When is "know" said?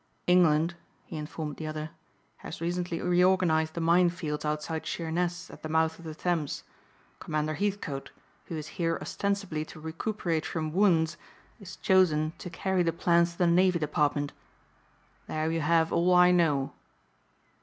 16.31-16.73